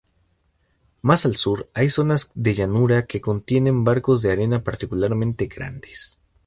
Más 1.03 1.27
al 1.27 1.35
sur 1.37 1.69
hay 1.75 1.87
zonas 1.91 2.31
de 2.33 2.55
llanura 2.55 3.05
que 3.05 3.21
contienen 3.21 3.83
bancos 3.83 4.23
de 4.23 4.31
arena 4.31 4.63
particularmente 4.63 5.45
grandes. 5.45 6.17